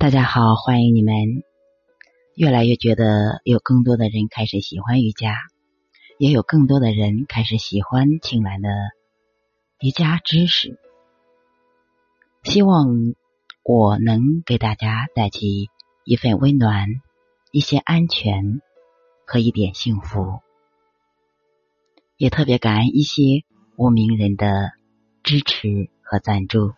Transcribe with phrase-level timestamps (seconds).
[0.00, 1.44] 大家好，欢迎你们！
[2.34, 5.36] 越来越觉得有更多的人开始喜欢瑜伽，
[6.16, 8.70] 也有更多的人开始喜欢青兰的
[9.78, 10.80] 瑜伽知识。
[12.44, 12.88] 希望
[13.62, 15.46] 我能给大家带去
[16.06, 16.86] 一份温暖、
[17.52, 18.62] 一些安全
[19.26, 20.40] 和一点幸福。
[22.16, 23.44] 也特别感恩一些
[23.76, 24.72] 无名人的
[25.22, 26.72] 支持和赞助，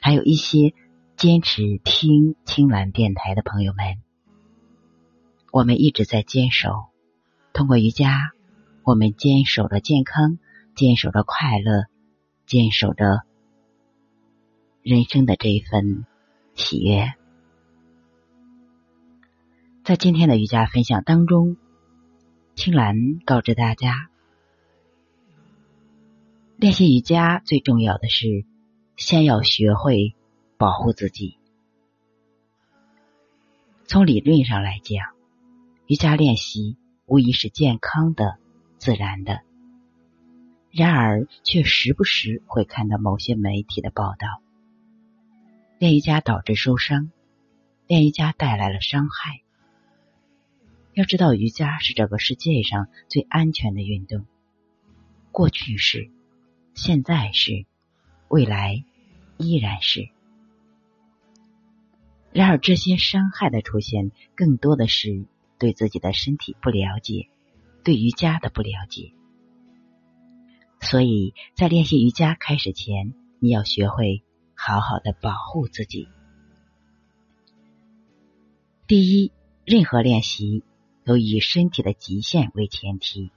[0.00, 0.72] 还有一些。
[1.22, 4.02] 坚持听青蓝电台的朋友们，
[5.52, 6.86] 我们一直在坚守。
[7.52, 8.32] 通过瑜伽，
[8.82, 10.40] 我们坚守着健康，
[10.74, 11.84] 坚守着快乐，
[12.44, 13.20] 坚守着
[14.82, 16.04] 人生的这一份
[16.56, 17.12] 喜悦。
[19.84, 21.56] 在今天的瑜伽分享当中，
[22.56, 24.10] 青蓝告知大家，
[26.56, 28.44] 练习瑜伽最重要的是，
[28.96, 30.16] 先要学会。
[30.62, 31.38] 保护自己。
[33.84, 35.08] 从理论上来讲，
[35.88, 38.38] 瑜伽练习无疑是健康的、
[38.78, 39.40] 自然的。
[40.70, 44.40] 然而，却时不时会看到某些媒体的报道：
[45.80, 47.10] 练瑜伽导致受伤，
[47.88, 49.40] 练瑜伽带来了伤害。
[50.94, 54.26] 要知道，瑜伽是这个世界上最安全的运动。
[55.32, 56.08] 过去是，
[56.72, 57.66] 现在是，
[58.28, 58.84] 未来
[59.38, 60.08] 依然是。
[62.32, 65.26] 然而，这些伤害的出现，更多的是
[65.58, 67.28] 对自己的身体不了解，
[67.84, 69.12] 对瑜伽的不了解。
[70.80, 74.22] 所以在练习瑜伽开始前，你要学会
[74.54, 76.08] 好好的保护自己。
[78.86, 79.30] 第一，
[79.64, 80.64] 任何练习
[81.04, 83.30] 都以身体的极限为前提。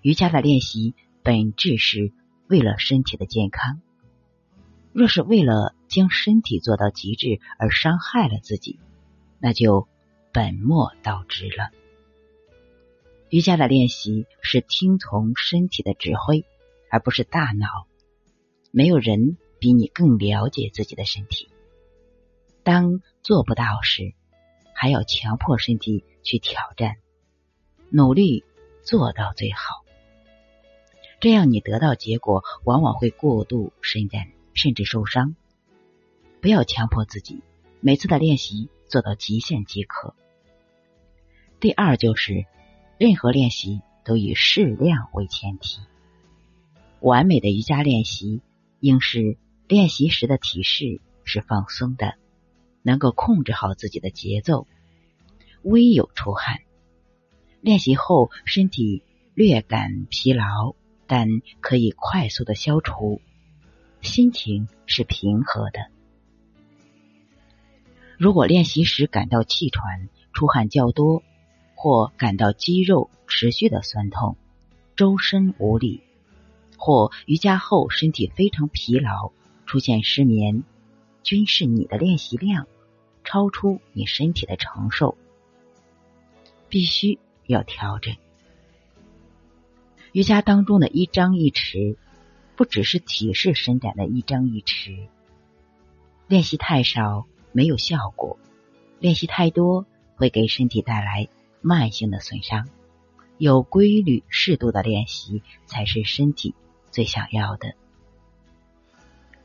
[0.00, 2.12] 瑜伽的练习本质是
[2.48, 3.80] 为了身体的健康。
[4.94, 8.78] 若是为了将身体做到极致而伤害了自己，
[9.40, 9.88] 那就
[10.32, 11.70] 本末倒置了。
[13.28, 16.44] 瑜伽的练习是听从身体的指挥，
[16.90, 17.66] 而不是大脑。
[18.70, 21.48] 没有人比你更了解自己的身体。
[22.62, 24.14] 当做不到时，
[24.74, 26.98] 还要强迫身体去挑战，
[27.90, 28.44] 努力
[28.84, 29.82] 做到最好。
[31.18, 34.28] 这样你得到结果，往往会过度伸展。
[34.54, 35.36] 甚至受伤，
[36.40, 37.42] 不要强迫自己，
[37.80, 40.14] 每次的练习做到极限即可。
[41.60, 42.46] 第二就是，
[42.98, 45.80] 任何练习都以适量为前提。
[47.00, 48.40] 完美的瑜伽练习
[48.80, 52.14] 应是练习时的体式是放松的，
[52.82, 54.66] 能够控制好自己的节奏，
[55.62, 56.60] 微有出汗。
[57.60, 59.02] 练习后身体
[59.34, 60.74] 略感疲劳，
[61.06, 61.28] 但
[61.60, 63.20] 可以快速的消除。
[64.04, 65.86] 心情是平和的。
[68.16, 71.22] 如果练习时感到气喘、出汗较多，
[71.74, 74.36] 或感到肌肉持续的酸痛、
[74.94, 76.02] 周身无力，
[76.76, 79.32] 或瑜伽后身体非常疲劳、
[79.66, 80.62] 出现失眠，
[81.22, 82.68] 均是你的练习量
[83.24, 85.16] 超出你身体的承受，
[86.68, 88.14] 必须要调整。
[90.12, 91.96] 瑜伽当中的一张一弛。
[92.56, 95.08] 不只是体式伸展的一张一弛，
[96.28, 98.38] 练习太少没有效果，
[99.00, 101.28] 练习太多会给身体带来
[101.60, 102.68] 慢性的损伤。
[103.36, 106.54] 有规律、适度的练习才是身体
[106.92, 107.74] 最想要的。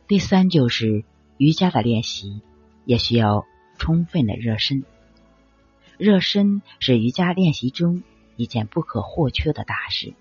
[0.07, 1.03] 第三就是
[1.37, 2.41] 瑜伽的练习
[2.85, 3.45] 也需要
[3.79, 4.83] 充分的热身，
[5.97, 8.03] 热身是瑜伽练习中
[8.35, 10.13] 一件不可或缺的大事。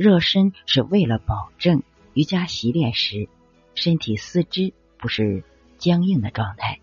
[0.00, 1.82] 热身是为了保证
[2.14, 3.28] 瑜伽习练时
[3.74, 5.44] 身体四肢不是
[5.76, 6.80] 僵硬的状态。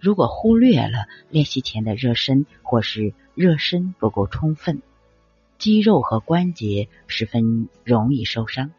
[0.00, 4.82] 如果忽略了练习前的热身，或是热身不够充分，
[5.58, 8.70] 肌肉和关节十分容易受伤。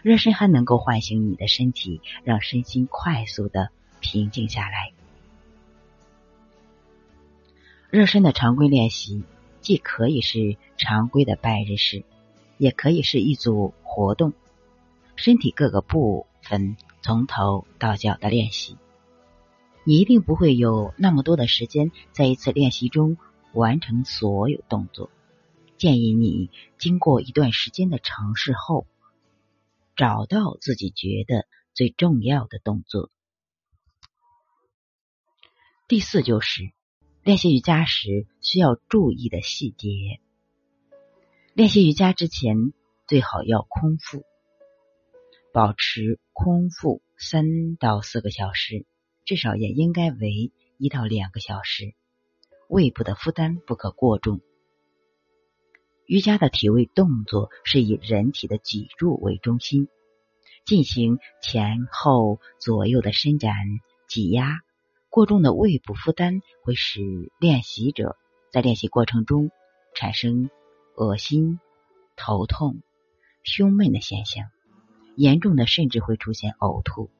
[0.00, 3.68] 热身还能够唤醒你的身体，让身心快速的
[4.00, 4.92] 平静下来。
[7.90, 9.24] 热身的常规练习。
[9.62, 12.04] 既可以是常规的拜日式，
[12.58, 14.32] 也可以是一组活动，
[15.16, 18.76] 身体各个部分从头到脚的练习。
[19.84, 23.16] 你一定不会有那么多的时间在一次练习中
[23.52, 25.10] 完成所有动作。
[25.78, 28.86] 建议你经过一段时间的尝试后，
[29.96, 33.10] 找到自己觉得最重要的动作。
[35.88, 36.72] 第四就是。
[37.24, 40.18] 练习瑜伽时需要注意的细节。
[41.54, 42.72] 练习瑜伽之前
[43.06, 44.24] 最好要空腹，
[45.52, 48.86] 保持空腹三到四个小时，
[49.24, 51.94] 至少也应该为一到两个小时。
[52.68, 54.40] 胃部的负担不可过重。
[56.06, 59.86] 瑜伽的体位动作是以人体的脊柱为中心，
[60.66, 63.54] 进行前后左右的伸展、
[64.08, 64.58] 挤压。
[65.12, 68.16] 过重的胃部负担会使练习者
[68.50, 69.50] 在练习过程中
[69.94, 70.48] 产生
[70.96, 71.60] 恶心、
[72.16, 72.80] 头痛、
[73.42, 74.46] 胸闷的现象，
[75.14, 77.10] 严重的甚至会出现呕吐。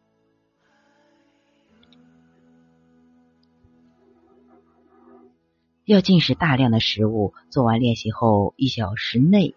[5.84, 7.34] 要进食大量的食物。
[7.50, 9.54] 做完练习后一小时内，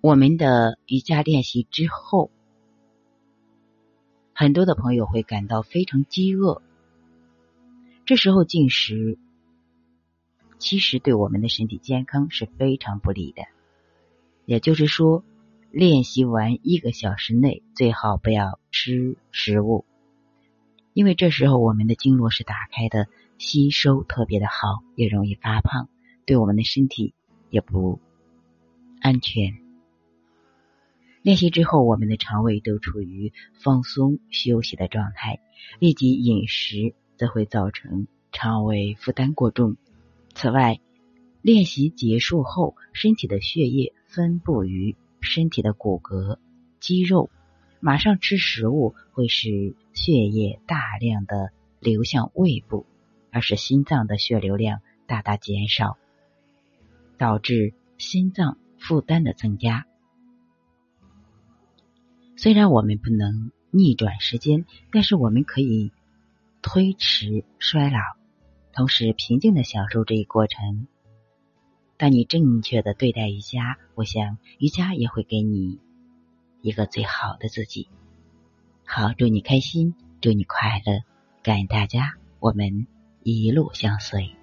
[0.00, 2.32] 我们的瑜伽练习之后，
[4.34, 6.60] 很多的朋友会感到非常饥饿。
[8.04, 9.16] 这时候进食，
[10.58, 13.42] 其实对我们的身体健康是非常不利的。
[14.44, 15.24] 也就是说，
[15.70, 19.84] 练习完一个小时内，最好不要吃食物，
[20.92, 23.06] 因为这时候我们的经络是打开的。
[23.36, 25.88] 吸收特别的好，也容易发胖，
[26.24, 27.14] 对我们的身体
[27.50, 28.00] 也不
[29.00, 29.63] 安全。
[31.24, 35.40] 练习之后，我们的肠胃都处于放松休息的状态，
[35.78, 39.78] 立即饮食则会造成肠胃负担过重。
[40.34, 40.80] 此外，
[41.40, 46.36] 练习结束后，身体的血液分布于身体的骨骼、
[46.78, 47.30] 肌肉，
[47.80, 52.84] 马上吃食物会使血液大量的流向胃部。
[53.30, 55.96] 而使心脏的血流量大大减少，
[57.16, 59.86] 导致心脏负担的增加。
[62.44, 65.92] 虽然我们不能逆转时间，但是我们可以
[66.60, 68.00] 推迟衰老，
[68.70, 70.86] 同时平静的享受这一过程。
[71.96, 75.80] 当你正确的对待瑜伽，我想瑜伽也会给你
[76.60, 77.88] 一个最好的自己。
[78.84, 81.00] 好，祝你开心，祝你快乐，
[81.42, 82.86] 感恩大家，我们。
[83.22, 84.36] 一路相随。